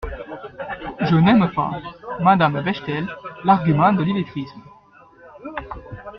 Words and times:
Je 1.01 1.15
n’aime 1.15 1.51
pas, 1.53 1.79
madame 2.21 2.59
Bechtel, 2.63 3.07
l’argument 3.43 3.93
de 3.93 4.01
l’illettrisme. 4.01 4.63